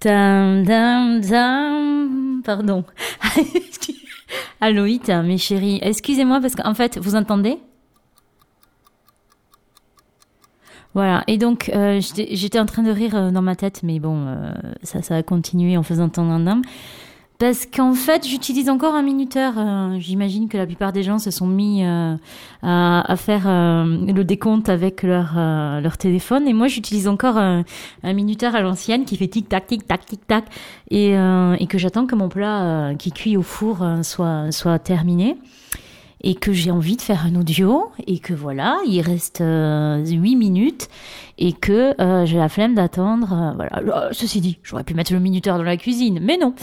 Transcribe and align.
Dam, 0.00 0.64
dam, 0.64 1.20
dam. 1.20 2.42
Pardon. 2.42 2.84
Aloït, 4.60 5.08
mes 5.08 5.36
chéris, 5.36 5.78
excusez-moi 5.82 6.40
parce 6.40 6.54
qu'en 6.54 6.74
fait, 6.74 6.98
vous 6.98 7.16
entendez? 7.16 7.58
Voilà, 10.94 11.22
et 11.28 11.38
donc 11.38 11.70
euh, 11.74 12.00
j'étais 12.00 12.58
en 12.58 12.66
train 12.66 12.82
de 12.82 12.90
rire 12.90 13.14
euh, 13.14 13.30
dans 13.30 13.42
ma 13.42 13.54
tête, 13.54 13.82
mais 13.84 14.00
bon, 14.00 14.26
euh, 14.26 14.52
ça, 14.82 15.02
ça 15.02 15.16
a 15.16 15.22
continué 15.22 15.76
en 15.76 15.84
faisant 15.84 16.08
tant 16.08 16.26
d'un 16.26 16.62
Parce 17.40 17.64
qu'en 17.64 17.94
fait, 17.94 18.28
j'utilise 18.28 18.68
encore 18.68 18.94
un 18.94 19.00
minuteur. 19.00 19.54
euh, 19.56 19.98
J'imagine 19.98 20.46
que 20.50 20.58
la 20.58 20.66
plupart 20.66 20.92
des 20.92 21.02
gens 21.02 21.18
se 21.18 21.30
sont 21.30 21.46
mis 21.46 21.82
euh, 21.86 22.14
à, 22.62 23.16
faire 23.16 23.48
euh, 23.48 23.84
le 24.06 24.24
décompte 24.24 24.68
avec 24.68 25.02
leur, 25.02 25.96
téléphone. 25.96 26.46
Et 26.46 26.52
moi, 26.52 26.68
j'utilise 26.68 27.08
encore 27.08 27.38
un, 27.38 27.64
minuteur 28.04 28.54
à 28.54 28.60
l'ancienne 28.60 29.06
qui 29.06 29.16
fait 29.16 29.26
tic-tac, 29.26 29.66
tic-tac, 29.68 30.04
tic-tac. 30.04 30.44
Et, 30.90 31.12
et 31.14 31.66
que 31.66 31.78
j'attends 31.78 32.06
que 32.06 32.14
mon 32.14 32.28
plat 32.28 32.92
qui 32.98 33.10
cuit 33.10 33.38
au 33.38 33.42
four 33.42 33.86
soit, 34.02 34.52
soit 34.52 34.78
terminé 34.78 35.38
et 36.22 36.34
que 36.34 36.52
j'ai 36.52 36.70
envie 36.70 36.96
de 36.96 37.02
faire 37.02 37.24
un 37.24 37.34
audio 37.36 37.90
et 38.06 38.18
que 38.18 38.34
voilà, 38.34 38.76
il 38.86 39.00
reste 39.00 39.40
euh, 39.40 40.04
8 40.04 40.36
minutes 40.36 40.88
et 41.38 41.54
que 41.54 41.94
j'ai 42.26 42.36
la 42.36 42.50
flemme 42.50 42.74
d'attendre. 42.74 43.54
voilà. 43.56 43.78
Euh, 43.78 44.08
Ceci 44.12 44.42
dit, 44.42 44.58
j'aurais 44.62 44.84
pu 44.84 44.92
mettre 44.92 45.14
le 45.14 45.20
minuteur 45.20 45.56
dans 45.56 45.64
la 45.64 45.78
cuisine, 45.78 46.18
mais 46.20 46.36
non. 46.36 46.54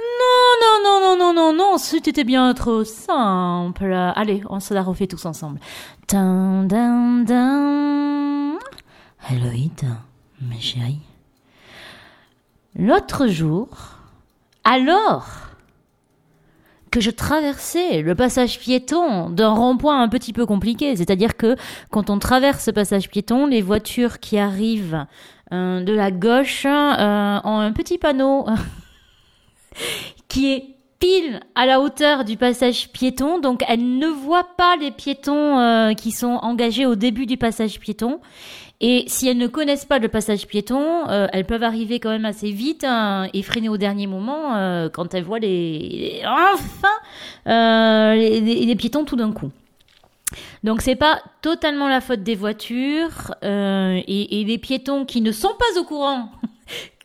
Non, 0.00 0.56
non, 0.62 0.82
non, 0.82 1.00
non, 1.00 1.16
non, 1.16 1.32
non, 1.34 1.52
non, 1.52 1.78
c'était 1.78 2.24
bien 2.24 2.54
trop 2.54 2.84
simple. 2.84 3.92
Allez, 3.92 4.42
on 4.48 4.58
se 4.58 4.72
la 4.72 4.82
refait 4.82 5.06
tous 5.06 5.26
ensemble. 5.26 5.60
Dun, 6.08 6.64
dun, 6.64 7.18
dun. 7.24 8.58
Héloïde, 9.30 9.86
mes 10.40 10.58
chéris. 10.58 11.00
L'autre 12.76 13.26
jour, 13.26 13.68
alors 14.64 15.26
que 16.90 17.00
je 17.00 17.10
traversais 17.10 18.02
le 18.02 18.14
passage 18.14 18.58
piéton 18.58 19.30
d'un 19.30 19.50
rond-point 19.50 20.00
un 20.02 20.08
petit 20.08 20.32
peu 20.32 20.46
compliqué. 20.46 20.96
C'est-à-dire 20.96 21.36
que 21.36 21.56
quand 21.90 22.10
on 22.10 22.18
traverse 22.18 22.64
ce 22.64 22.70
passage 22.70 23.08
piéton, 23.10 23.46
les 23.46 23.62
voitures 23.62 24.18
qui 24.18 24.38
arrivent 24.38 25.06
euh, 25.52 25.82
de 25.82 25.92
la 25.92 26.10
gauche 26.10 26.64
euh, 26.66 27.40
ont 27.44 27.58
un 27.60 27.72
petit 27.72 27.98
panneau 27.98 28.46
qui 30.28 30.52
est 30.52 30.64
pile 31.00 31.40
à 31.54 31.66
la 31.66 31.80
hauteur 31.80 32.24
du 32.24 32.36
passage 32.36 32.90
piéton, 32.90 33.40
donc 33.40 33.64
elles 33.66 33.98
ne 33.98 34.06
voient 34.06 34.48
pas 34.56 34.76
les 34.76 34.90
piétons 34.90 35.58
euh, 35.58 35.94
qui 35.94 36.12
sont 36.12 36.38
engagés 36.42 36.86
au 36.86 36.94
début 36.94 37.26
du 37.26 37.36
passage 37.36 37.80
piéton. 37.80 38.20
Et 38.82 39.04
si 39.08 39.28
elles 39.28 39.36
ne 39.36 39.46
connaissent 39.46 39.84
pas 39.84 39.98
le 39.98 40.08
passage 40.08 40.46
piéton, 40.46 41.08
euh, 41.08 41.26
elles 41.32 41.44
peuvent 41.44 41.62
arriver 41.62 42.00
quand 42.00 42.10
même 42.10 42.24
assez 42.24 42.50
vite 42.50 42.86
et 43.34 43.42
freiner 43.42 43.68
au 43.68 43.76
dernier 43.76 44.06
moment 44.06 44.54
euh, 44.54 44.88
quand 44.88 45.12
elles 45.12 45.24
voient 45.24 45.38
les, 45.38 46.22
enfin 46.24 46.88
les, 47.46 48.76
piétons 48.76 49.04
tout 49.04 49.16
d'un 49.16 49.32
coup. 49.32 49.50
Donc 50.64 50.80
c'est 50.80 50.96
pas 50.96 51.20
totalement 51.42 51.88
la 51.88 52.00
faute 52.00 52.22
des 52.22 52.36
voitures 52.36 53.34
et, 53.42 54.40
et 54.40 54.44
les 54.44 54.58
piétons 54.58 55.04
qui 55.04 55.20
ne 55.20 55.32
sont 55.32 55.54
pas 55.58 55.80
au 55.80 55.84
courant 55.84 56.30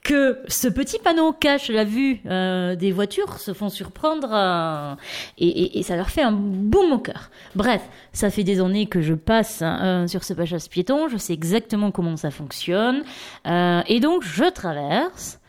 que 0.06 0.38
ce 0.48 0.68
petit 0.68 1.00
panneau 1.00 1.34
cache 1.34 1.70
la 1.70 1.84
vue 1.84 2.22
euh, 2.28 2.76
des 2.76 2.92
voitures 2.92 3.40
se 3.40 3.54
font 3.54 3.70
surprendre 3.70 4.30
euh, 4.32 4.94
et, 5.40 5.48
et- 5.48 5.80
et 5.80 5.84
ça 5.84 5.96
leur 5.96 6.10
fait 6.12 6.22
un 6.22 6.32
boum 6.32 6.92
au 6.94 7.00
cœur. 7.00 7.32
Bref, 7.56 7.82
ça 8.14 8.30
fait 8.30 8.44
des 8.44 8.62
années 8.62 8.86
que 8.86 9.02
je 9.02 9.16
passe 9.16 9.60
euh, 9.64 10.06
sur 10.08 10.24
ce 10.24 10.34
passage 10.34 10.70
piéton, 10.70 11.08
je 11.10 11.18
sais 11.18 11.34
exactement 11.34 11.90
comment 11.92 12.18
ça 12.18 12.30
fonctionne 12.30 13.04
euh, 13.48 13.82
et 13.88 14.00
donc 14.00 14.24
je 14.24 14.46
traverse. 14.46 15.40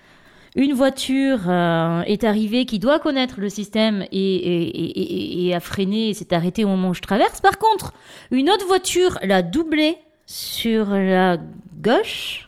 Une 0.58 0.72
voiture 0.72 1.40
euh, 1.50 2.00
est 2.06 2.24
arrivée 2.24 2.64
qui 2.64 2.78
doit 2.78 2.98
connaître 2.98 3.34
le 3.40 3.50
système 3.50 4.06
et- 4.10 5.48
et 5.48 5.54
a 5.54 5.60
freiné 5.60 6.08
et 6.08 6.14
s'est 6.14 6.32
arrêtée 6.32 6.64
au 6.64 6.68
moment 6.68 6.88
où 6.88 6.94
je 6.94 7.02
traverse. 7.02 7.42
Par 7.42 7.58
contre, 7.58 7.92
une 8.30 8.48
autre 8.48 8.66
voiture 8.66 9.18
l'a 9.22 9.42
doublée 9.42 9.98
sur 10.24 10.86
la 10.88 11.36
gauche 11.82 12.45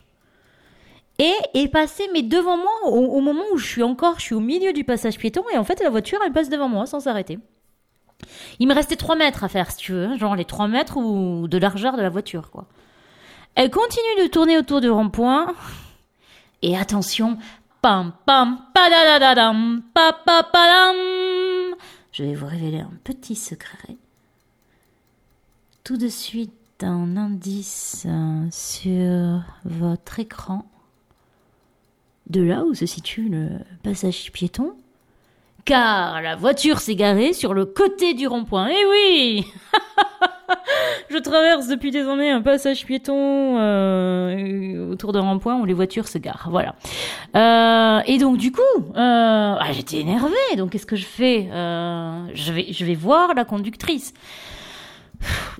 et 1.18 1.34
est 1.54 1.68
passée 1.68 2.08
mais 2.12 2.22
devant 2.22 2.56
moi 2.56 2.72
au, 2.84 3.20
moment 3.20 3.42
où 3.52 3.58
je 3.58 3.66
suis 3.66 3.82
encore, 3.82 4.18
je 4.18 4.24
suis 4.24 4.34
au 4.34 4.40
milieu 4.40 4.72
du 4.72 4.84
passage 4.84 5.18
piéton 5.18 5.42
et 5.52 5.58
en 5.58 5.64
fait 5.64 5.82
la 5.82 5.90
voiture 5.90 6.18
elle 6.24 6.32
passe 6.32 6.48
devant 6.48 6.68
moi 6.68 6.86
sans 6.86 7.00
s'arrêter. 7.00 7.38
Il 8.58 8.68
me 8.68 8.74
restait 8.74 8.96
3 8.96 9.16
mètres 9.16 9.44
à 9.44 9.48
faire 9.48 9.70
si 9.70 9.78
tu 9.78 9.92
veux, 9.92 10.04
hein, 10.04 10.16
genre 10.16 10.36
les 10.36 10.44
3 10.44 10.68
mètres 10.68 10.96
ou 10.96 11.48
de 11.48 11.58
largeur 11.58 11.96
de 11.96 12.02
la 12.02 12.10
voiture 12.10 12.50
quoi. 12.50 12.66
Elle 13.54 13.70
continue 13.70 14.22
de 14.22 14.28
tourner 14.28 14.58
autour 14.58 14.80
du 14.80 14.90
rond-point 14.90 15.54
et 16.62 16.76
attention, 16.76 17.38
pam 17.82 18.12
pam 18.26 18.58
padadadadam 18.74 19.82
pa 19.94 20.12
pa 20.12 20.44
padam. 20.44 20.96
Je 22.12 22.24
vais 22.24 22.34
vous 22.34 22.46
révéler 22.46 22.80
un 22.80 22.92
petit 23.04 23.36
secret. 23.36 23.96
Tout 25.84 25.96
de 25.96 26.08
suite 26.08 26.52
un 26.82 27.16
indice 27.16 28.06
euh, 28.06 28.46
sur 28.50 29.42
votre 29.64 30.20
écran 30.20 30.64
de 32.30 32.42
là 32.42 32.64
où 32.64 32.74
se 32.74 32.86
situe 32.86 33.28
le 33.28 33.48
passage 33.82 34.30
piéton. 34.32 34.72
Car 35.64 36.22
la 36.22 36.34
voiture 36.34 36.80
s'est 36.80 36.94
garée 36.94 37.32
sur 37.32 37.52
le 37.52 37.66
côté 37.66 38.14
du 38.14 38.26
rond-point. 38.26 38.68
Eh 38.70 38.86
oui 38.86 39.46
Je 41.10 41.18
traverse 41.18 41.68
depuis 41.68 41.94
années 41.96 42.30
un 42.30 42.40
passage 42.40 42.86
piéton 42.86 43.58
euh, 43.58 44.92
autour 44.92 45.12
d'un 45.12 45.20
rond-point 45.20 45.56
où 45.58 45.64
les 45.64 45.74
voitures 45.74 46.08
se 46.08 46.18
garent. 46.18 46.48
Voilà. 46.50 46.74
Euh, 47.36 48.02
et 48.06 48.18
donc 48.18 48.38
du 48.38 48.52
coup, 48.52 48.60
euh, 48.78 48.90
ah, 48.94 49.72
j'étais 49.72 49.98
énervée. 49.98 50.56
Donc 50.56 50.70
qu'est-ce 50.70 50.86
que 50.86 50.96
je 50.96 51.04
fais? 51.04 51.48
Je 51.52 52.52
je 52.70 52.84
vais 52.84 52.94
voir 52.94 53.34
la 53.34 53.44
conductrice. 53.44 54.14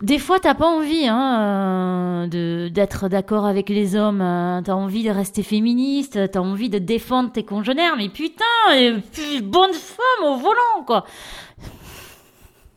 Des 0.03 0.19
fois, 0.21 0.39
t'as 0.39 0.55
pas 0.55 0.67
envie 0.67 1.09
hein, 1.09 2.29
euh, 2.33 2.69
d'être 2.69 3.09
d'accord 3.09 3.47
avec 3.47 3.69
les 3.69 3.97
hommes. 3.97 4.21
euh, 4.21 4.61
t'as 4.63 4.75
envie 4.75 5.03
de 5.03 5.11
rester 5.11 5.43
féministe. 5.43 6.31
T'as 6.31 6.41
envie 6.41 6.69
de 6.71 6.79
défendre 6.79 7.33
tes 7.33 7.45
congénères. 7.45 7.97
Mais 7.97 8.09
putain, 8.09 8.45
et 8.77 8.95
bonne 9.43 9.73
femme 9.73 10.29
au 10.29 10.37
volant, 10.37 10.85
quoi. 10.87 11.05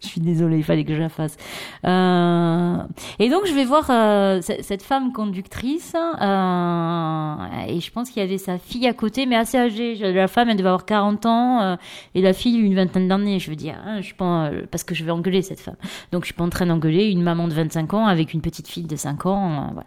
Je 0.03 0.07
suis 0.07 0.21
désolée, 0.21 0.57
il 0.57 0.63
fallait 0.63 0.83
que 0.83 0.95
je 0.95 0.99
la 0.99 1.09
fasse. 1.09 1.37
Euh, 1.85 2.75
et 3.19 3.29
donc, 3.29 3.45
je 3.45 3.53
vais 3.53 3.65
voir 3.65 3.85
euh, 3.91 4.41
cette 4.41 4.81
femme 4.81 5.13
conductrice. 5.13 5.93
euh, 5.95 7.35
et 7.67 7.79
je 7.79 7.91
pense 7.91 8.09
qu'il 8.09 8.21
y 8.21 8.25
avait 8.25 8.39
sa 8.39 8.57
fille 8.57 8.87
à 8.87 8.93
côté, 8.93 9.27
mais 9.27 9.35
assez 9.35 9.57
âgée. 9.59 9.95
La 10.11 10.27
femme, 10.27 10.49
elle 10.49 10.57
devait 10.57 10.69
avoir 10.69 10.85
40 10.85 11.25
ans. 11.27 11.61
euh, 11.61 11.75
et 12.15 12.21
la 12.21 12.33
fille, 12.33 12.57
une 12.57 12.73
vingtaine 12.73 13.07
d'années. 13.07 13.37
Je 13.39 13.49
veux 13.51 13.55
dire, 13.55 13.75
hein, 13.85 14.01
je 14.01 14.13
pas... 14.15 14.47
euh, 14.47 14.63
Parce 14.71 14.83
que 14.83 14.95
je 14.95 15.03
vais 15.03 15.11
engueuler 15.11 15.43
cette 15.43 15.59
femme. 15.59 15.75
Donc, 16.11 16.23
je 16.23 16.27
suis 16.27 16.33
pas 16.35 16.43
en 16.45 16.49
train 16.49 16.65
d'engueuler 16.65 17.09
une 17.11 17.21
maman 17.21 17.47
de 17.47 17.53
25 17.53 17.93
ans 17.93 18.07
avec 18.07 18.33
une 18.33 18.41
petite 18.41 18.67
fille 18.67 18.87
de 18.87 18.95
5 18.95 19.27
ans. 19.27 19.69
euh, 19.69 19.83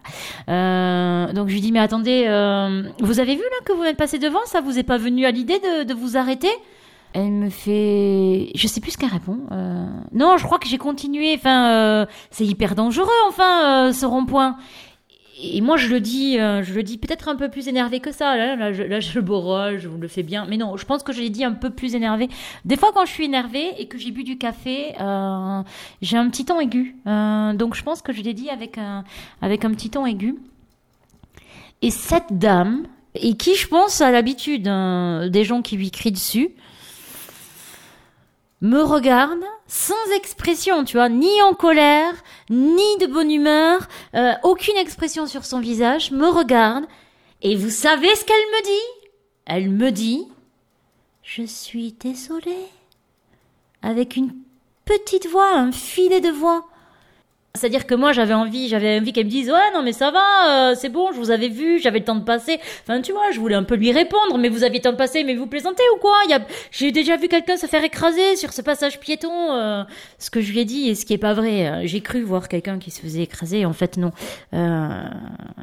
voilà. 0.47 1.33
Donc, 1.33 1.49
je 1.49 1.55
lui 1.55 1.61
dis, 1.61 1.73
mais 1.73 1.81
attendez, 1.81 2.23
vous 3.01 3.19
avez 3.21 3.35
vu 3.35 3.43
là 3.43 3.65
que 3.65 3.73
vous 3.73 3.83
êtes 3.83 3.97
passé 3.97 4.21
devant? 4.21 4.45
Ça 4.47 4.61
vous 4.61 4.79
est 4.79 4.85
pas 4.85 4.99
venu 4.99 5.27
à 5.27 5.33
l'idée 5.33 5.59
de, 5.59 5.83
de 5.85 5.95
vous 5.95 6.17
arrêter? 6.17 6.51
Elle 7.15 7.31
me 7.31 7.49
fait, 7.49 8.51
je 8.57 8.67
sais 8.67 8.81
plus 8.81 8.91
ce 8.91 8.99
qu'elle 8.99 9.09
répond. 9.09 9.39
Euh, 9.53 9.87
Non, 10.13 10.37
je 10.37 10.45
crois 10.45 10.59
que 10.59 10.67
j'ai 10.69 10.79
continué. 10.79 11.33
Enfin, 11.37 11.71
euh, 11.71 12.07
c'est 12.31 12.45
hyper 12.45 12.75
dangereux, 12.75 13.09
enfin, 13.29 13.89
euh, 13.89 13.93
ce 13.93 14.05
rond-point. 14.05 14.57
Et 15.41 15.61
moi, 15.61 15.77
je 15.77 15.89
le 15.89 16.01
dis, 16.01 16.39
euh, 16.39 16.63
je 16.65 16.75
le 16.75 16.83
dis 16.83 16.99
peut-être 16.99 17.29
un 17.29 17.37
peu 17.37 17.49
plus 17.49 17.69
énervé 17.69 18.01
que 18.01 18.11
ça. 18.11 18.37
Là, 18.37 18.57
là, 18.57 18.73
je, 18.73 18.83
là, 18.83 18.99
je 18.99 19.15
le 19.15 19.21
borole, 19.21 19.79
je 19.79 19.89
vous 19.89 19.99
le 19.99 20.09
fais 20.09 20.25
bien. 20.25 20.45
Mais 20.49 20.57
non, 20.57 20.77
je 20.77 20.85
pense 20.85 21.05
que 21.05 21.13
je 21.13 21.21
l'ai 21.21 21.31
dit 21.31 21.45
un 21.45 21.53
peu 21.53 21.71
plus 21.71 21.95
énervé. 21.95 22.29
Des 22.65 22.77
fois, 22.77 22.91
quand 22.93 23.05
je 23.05 23.13
suis 23.13 23.25
énervée 23.27 23.71
et 23.79 23.87
que 23.87 23.97
j'ai 23.97 24.11
bu 24.11 24.25
du 24.25 24.37
café, 24.37 24.95
euh, 25.01 25.63
j'ai 26.03 26.17
un 26.17 26.29
petit 26.31 26.45
ton 26.45 26.59
aigu. 26.59 26.97
Euh, 27.07 27.53
donc, 27.53 27.75
je 27.77 27.83
pense 27.85 28.03
que 28.03 28.13
je 28.13 28.23
l'ai 28.23 28.35
dit 28.35 28.51
avec 28.51 28.77
un, 28.77 29.05
avec 29.41 29.65
un 29.65 29.71
petit 29.71 29.91
ton 29.91 30.05
aigu. 30.05 30.37
Et 31.83 31.91
cette 31.91 32.39
dame, 32.39 32.87
et 33.15 33.37
qui, 33.37 33.55
je 33.55 33.69
pense, 33.69 34.01
a 34.01 34.11
l'habitude 34.11 34.67
hein, 34.67 35.29
des 35.29 35.45
gens 35.45 35.63
qui 35.63 35.77
lui 35.77 35.91
crient 35.91 36.13
dessus, 36.13 36.51
me 38.65 38.83
regarde 38.83 39.45
sans 39.67 40.11
expression, 40.17 40.85
tu 40.85 40.97
vois, 40.97 41.11
ni 41.11 41.43
en 41.43 41.53
colère, 41.53 42.15
ni 42.49 42.97
de 42.99 43.07
bonne 43.07 43.31
humeur, 43.31 43.87
euh, 44.15 44.33
aucune 44.43 44.79
expression 44.79 45.27
sur 45.27 45.45
son 45.45 45.61
visage, 45.61 46.11
me 46.13 46.27
regarde, 46.27 46.87
et 47.43 47.57
vous 47.57 47.69
savez 47.69 48.15
ce 48.15 48.25
qu'elle 48.25 48.37
me 48.37 48.65
dit? 48.65 49.11
Elle 49.45 49.69
me 49.69 49.91
dit 49.91 50.27
Je 51.23 51.43
suis 51.43 51.93
désolée. 51.93 52.67
Avec 53.83 54.17
une 54.17 54.35
petite 54.87 55.29
voix, 55.29 55.55
un 55.55 55.71
filet 55.71 56.23
de 56.23 56.31
voix. 56.31 56.67
C'est-à-dire 57.57 57.87
que 57.87 57.95
moi, 57.95 58.11
j'avais 58.11 58.35
envie, 58.35 58.69
j'avais 58.69 58.99
envie 58.99 59.13
qu'elle 59.13 59.27
me 59.27 59.31
dise, 59.31 59.49
ouais, 59.49 59.71
non, 59.73 59.85
mais 59.85 59.93
ça 59.93 60.11
va, 60.11 60.71
euh, 60.73 60.75
c'est 60.77 60.89
bon, 60.89 61.13
je 61.13 61.19
vous 61.19 61.31
avais 61.31 61.47
vu, 61.49 61.79
j'avais 61.79 62.01
le 62.01 62.05
temps 62.05 62.17
de 62.17 62.25
passer. 62.25 62.59
Enfin, 62.83 63.01
tu 63.01 63.13
vois, 63.13 63.31
je 63.31 63.39
voulais 63.39 63.55
un 63.55 63.63
peu 63.63 63.77
lui 63.77 63.93
répondre, 63.93 64.39
mais 64.39 64.49
vous 64.49 64.65
aviez 64.65 64.81
le 64.81 64.83
temps 64.83 64.91
de 64.91 64.97
passer, 64.97 65.23
mais 65.23 65.37
vous 65.37 65.47
plaisantez 65.47 65.85
ou 65.95 66.01
quoi? 66.01 66.17
A... 66.33 66.41
J'ai 66.73 66.91
déjà 66.91 67.17
vu 67.17 67.29
quelqu'un 67.29 67.57
se 67.57 67.67
faire 67.67 67.85
écraser 67.85 68.35
sur 68.35 68.53
ce 68.53 68.61
passage 68.61 68.99
piéton. 68.99 69.53
euh, 69.53 69.85
ce 70.19 70.31
que 70.31 70.41
je 70.41 70.51
lui 70.51 70.59
ai 70.59 70.65
dit 70.65 70.89
et 70.89 70.97
ce 70.97 71.07
qui 71.07 71.13
est 71.13 71.19
pas 71.19 71.33
vrai. 71.33 71.69
Euh, 71.69 71.83
J'ai 71.85 72.01
cru 72.01 72.23
voir 72.23 72.49
quelqu'un 72.49 72.81
qui 72.81 72.91
se 72.91 73.01
faisait 73.01 73.23
écraser, 73.23 73.65
en 73.65 73.73
fait, 73.73 73.99
non. 73.99 74.11
Euh, 74.53 74.89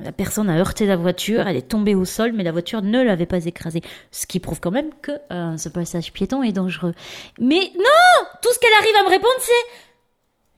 la 0.02 0.12
personne 0.14 0.50
a 0.50 0.58
heurté 0.58 0.86
la 0.86 0.96
voiture, 0.96 1.46
elle 1.46 1.58
est 1.58 1.68
tombée 1.68 1.96
au 1.96 2.06
sol, 2.06 2.32
mais 2.34 2.44
la 2.46 2.54
voiture 2.54 2.82
ne 2.82 3.04
l'avait 3.04 3.26
pas 3.26 3.44
écrasée. 3.46 3.82
Ce 4.12 4.26
qui 4.26 4.40
prouve 4.40 4.62
quand 4.62 4.72
même 4.72 4.92
que 5.02 5.12
euh, 5.34 5.58
ce 5.58 5.68
passage 5.68 6.14
piéton 6.14 6.42
est 6.42 6.54
dangereux. 6.54 6.94
Mais 7.38 7.70
non 7.78 8.28
Tout 8.42 8.50
ce 8.54 8.60
qu'elle 8.60 8.74
arrive 8.80 8.96
à 9.02 9.04
me 9.04 9.10
répondre, 9.10 9.36
c'est... 9.40 9.91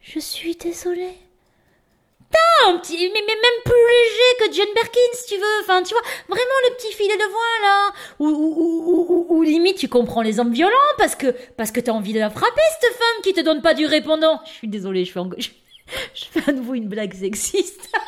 Je 0.04 0.20
suis 0.20 0.56
désolée. 0.56 1.18
Putain, 2.20 2.82
mais, 2.92 3.10
mais 3.14 3.36
même 3.36 3.64
plus 3.64 3.74
léger 3.74 4.38
que 4.40 4.54
John 4.54 4.74
Berkins, 4.76 5.14
si 5.14 5.34
tu 5.34 5.38
veux. 5.40 5.62
Enfin, 5.62 5.82
tu 5.82 5.94
vois, 5.94 6.04
vraiment 6.28 6.60
le 6.68 6.76
petit 6.76 6.92
filet 6.92 7.16
de 7.16 7.30
voix, 7.32 7.62
là. 7.62 7.94
Ou, 8.20 8.28
ou, 8.28 8.54
ou, 8.58 9.06
ou, 9.10 9.26
ou 9.30 9.44
limite, 9.44 9.78
tu 9.78 9.88
comprends 9.88 10.22
les 10.22 10.40
hommes 10.40 10.52
violents 10.52 10.74
parce 10.98 11.16
que, 11.16 11.28
parce 11.56 11.72
que 11.72 11.80
t'as 11.80 11.94
envie 11.94 12.14
de 12.14 12.20
la 12.20 12.30
frapper, 12.30 12.62
cette 12.82 12.94
femme 12.94 13.22
qui 13.24 13.34
te 13.34 13.42
donne 13.42 13.62
pas 13.62 13.74
du 13.74 13.86
répondant. 13.86 14.42
Je 14.46 14.52
suis 14.52 14.68
désolée, 14.68 15.06
je 15.06 15.14
fais, 15.14 15.20
je 16.16 16.26
fais 16.26 16.50
à 16.50 16.54
nouveau 16.54 16.74
une 16.74 16.90
blague 16.90 17.14
sexiste. 17.14 17.90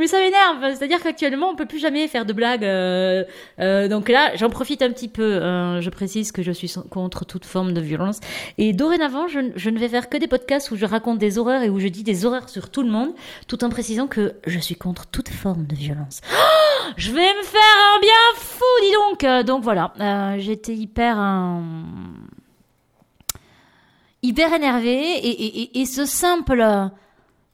Mais 0.00 0.06
ça 0.06 0.18
m'énerve, 0.18 0.74
c'est-à-dire 0.74 1.02
qu'actuellement 1.02 1.50
on 1.50 1.56
peut 1.56 1.66
plus 1.66 1.78
jamais 1.78 2.08
faire 2.08 2.24
de 2.24 2.32
blagues. 2.32 2.64
euh, 2.64 3.22
euh, 3.58 3.86
donc 3.86 4.08
là, 4.08 4.34
j'en 4.34 4.48
profite 4.48 4.80
un 4.80 4.90
petit 4.90 5.08
peu. 5.08 5.22
euh, 5.22 5.82
je 5.82 5.90
précise 5.90 6.32
que 6.32 6.42
je 6.42 6.52
suis 6.52 6.72
contre 6.88 7.26
toute 7.26 7.44
forme 7.44 7.74
de 7.74 7.82
violence. 7.82 8.18
Et 8.56 8.72
dorénavant, 8.72 9.28
je, 9.28 9.40
ne 9.40 9.78
vais 9.78 9.88
faire 9.90 10.08
que 10.08 10.16
des 10.16 10.26
podcasts 10.26 10.70
où 10.70 10.76
je 10.76 10.86
raconte 10.86 11.18
des 11.18 11.36
horreurs 11.36 11.60
et 11.60 11.68
où 11.68 11.78
je 11.78 11.88
dis 11.88 12.02
des 12.02 12.24
horreurs 12.24 12.48
sur 12.48 12.70
tout 12.70 12.82
le 12.82 12.88
monde, 12.88 13.10
tout 13.46 13.62
en 13.62 13.68
précisant 13.68 14.06
que 14.06 14.36
je 14.46 14.58
suis 14.58 14.74
contre 14.74 15.06
toute 15.06 15.28
forme 15.28 15.66
de 15.66 15.74
violence. 15.74 16.22
Oh, 16.32 16.92
je 16.96 17.12
vais 17.12 17.34
me 17.34 17.42
faire 17.42 17.60
un 17.94 18.00
bien 18.00 18.10
fou, 18.36 18.64
dis 18.80 18.92
donc. 18.92 19.24
Euh, 19.24 19.42
donc 19.42 19.62
voilà, 19.62 19.92
j'étais 20.38 20.74
hyper 20.74 21.18
hyper 24.22 24.54
énervée 24.54 25.78
et, 25.78 25.84
ce 25.84 26.06
simple 26.06 26.90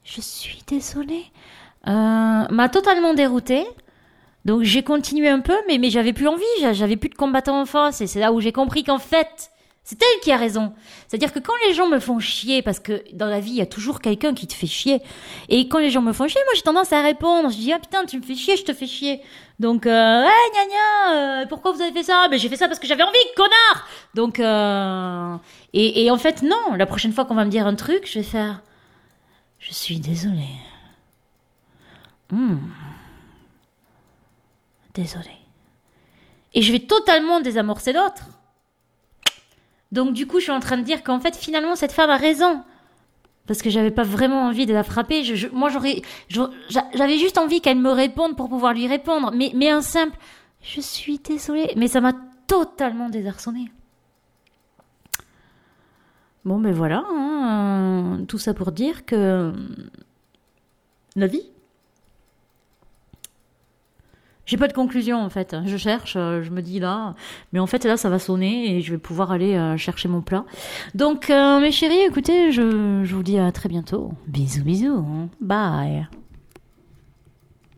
je 0.05 0.21
suis 0.21 0.61
désolée 0.69 1.25
m'a 1.87 2.69
totalement 2.69 3.15
déroutée. 3.15 3.65
Donc 4.45 4.63
j'ai 4.63 4.83
continué 4.85 5.29
un 5.29 5.41
peu, 5.41 5.57
mais, 5.67 5.79
mais 5.79 5.91
j'avais 5.91 6.13
plus 6.13 6.29
envie, 6.29 6.45
j'a- 6.61 6.73
j'avais 6.73 6.97
plus 6.97 7.09
de 7.09 7.17
combattants 7.17 7.61
en 7.61 7.67
face, 7.67 8.01
et 8.01 8.07
c'est 8.07 8.21
là 8.21 8.33
où 8.33 8.41
j'ai 8.41 8.53
compris 8.53 8.85
qu'en 8.85 9.01
fait, 9.01 9.51
c'est 9.83 10.01
elle 10.01 10.21
qui 10.21 10.31
a 10.31 10.37
raison. 10.37 10.73
C'est-à-dire 11.09 11.33
que 11.33 11.41
quand 11.41 11.53
les 11.67 11.75
gens 11.75 11.89
me 11.89 11.99
font 11.99 12.21
chier, 12.21 12.63
parce 12.63 12.79
que 12.79 13.03
dans 13.13 13.27
la 13.27 13.41
vie, 13.41 13.51
il 13.51 13.57
y 13.57 13.61
a 13.61 13.67
toujours 13.67 14.01
quelqu'un 14.01 14.35
qui 14.35 14.47
te 14.47 14.55
fait 14.55 14.69
chier, 14.69 15.01
et 15.49 15.67
quand 15.69 15.79
les 15.81 15.91
gens 15.91 16.01
me 16.01 16.13
font 16.13 16.29
chier, 16.29 16.41
moi 16.45 16.55
j'ai 16.55 16.63
tendance 16.63 16.93
à 16.93 17.03
répondre, 17.03 17.51
je 17.51 17.57
dis, 17.57 17.73
ah 17.73 17.81
putain, 17.81 18.05
tu 18.05 18.19
me 18.19 18.23
fais 18.23 18.37
chier, 18.37 18.57
je 18.57 18.63
te 18.65 18.73
fais 18.73 18.87
chier. 18.87 19.21
Donc, 19.59 19.87
euh, 19.87 20.23
ouais, 20.23 20.31
gna 20.55 20.65
gna, 20.69 21.15
euh, 21.43 21.47
pourquoi 21.47 21.73
vous 21.73 21.81
avez 21.83 21.91
fait 21.93 22.05
ça? 22.05 22.29
Ben 22.31 22.39
j'ai 22.39 22.49
fait 22.49 22.57
ça 22.57 22.69
parce 22.69 22.79
que 22.79 22.87
j'avais 22.87 23.03
envie, 23.03 23.19
connard 23.37 23.89
Donc, 24.15 24.39
euh, 24.39 25.35
et, 25.73 26.05
et 26.05 26.11
en 26.13 26.19
fait, 26.19 26.43
non, 26.43 26.75
la 26.77 26.87
prochaine 26.87 27.13
fois 27.13 27.25
qu'on 27.25 27.35
va 27.35 27.45
me 27.45 27.51
dire 27.51 27.67
un 27.67 27.75
truc, 27.75 28.09
je 28.09 28.21
vais 28.21 28.25
faire, 28.25 28.61
je 29.59 29.73
suis 29.73 29.99
désolée. 29.99 30.55
Hmm. 32.31 32.57
Désolée. 34.95 35.31
Et 36.55 36.63
je 36.63 36.73
vais 36.73 36.81
totalement 36.81 37.41
désamorcer 37.41 37.93
l'autre. 37.93 38.27
Donc 39.93 40.13
du 40.15 40.27
coup, 40.27 40.39
je 40.39 40.45
suis 40.45 40.53
en 40.53 40.61
train 40.61 40.79
de 40.79 40.83
dire 40.83 41.03
qu'en 41.03 41.21
fait, 41.21 41.37
finalement, 41.37 41.77
cette 41.77 41.93
femme 41.93 42.11
a 42.11 42.17
raison. 42.17 42.63
Parce 43.47 43.63
que 43.63 43.71
j'avais 43.71 43.93
pas 43.93 44.03
vraiment 44.03 44.47
envie 44.47 44.67
de 44.67 44.73
la 44.75 44.83
frapper. 44.83 45.23
Moi, 45.53 45.69
j'aurais, 45.71 46.03
j'aurais- 46.29 46.53
j'a- 46.69 46.89
j'avais 46.95 47.19
juste 47.19 47.39
envie 47.39 47.61
qu'elle 47.61 47.79
me 47.79 47.91
réponde 47.93 48.37
pour 48.37 48.49
pouvoir 48.49 48.73
lui 48.75 48.89
répondre. 48.89 49.33
Mais, 49.33 49.71
un 49.71 49.83
simple, 49.83 50.17
je 50.63 50.81
suis 50.81 51.19
désolée. 51.19 51.73
Mais 51.77 51.87
ça 51.87 52.01
m'a 52.01 52.13
totalement 52.49 53.09
désarçonnée. 53.09 53.71
Bon, 56.45 56.59
mais 56.59 56.73
voilà. 56.73 57.05
hein, 57.09 58.25
tout 58.27 58.39
ça 58.39 58.55
pour 58.55 58.73
dire 58.73 59.05
que 59.05 59.53
la 61.15 61.27
vie. 61.29 61.43
J'ai 64.47 64.57
pas 64.57 64.69
de 64.69 64.73
conclusion 64.73 65.19
en 65.19 65.29
fait. 65.29 65.57
Je 65.67 65.77
cherche, 65.77 66.15
euh, 66.17 66.43
je 66.43 66.51
me 66.51 66.63
dis 66.63 66.79
là, 66.79 67.15
mais 67.53 67.59
en 67.59 67.67
fait 67.67 67.85
là 67.85 67.97
ça 67.97 68.09
va 68.09 68.19
sonner 68.19 68.77
et 68.77 68.81
je 68.81 68.93
vais 68.93 68.99
pouvoir 68.99 69.33
aller 69.33 69.55
euh, 69.57 69.77
chercher 69.77 70.09
mon 70.09 70.21
plat. 70.23 70.45
Donc 70.95 71.31
euh, 71.31 71.61
mes 71.61 71.73
chéris, 71.73 72.01
écoutez, 72.09 72.53
je, 72.53 73.03
je 73.05 73.15
vous 73.15 73.23
dis 73.23 73.39
à 73.39 73.51
très 73.53 73.69
bientôt. 73.69 74.13
Bisous 74.29 74.63
bisous. 74.65 75.05
hein. 75.07 75.29
Bye. 75.41 76.07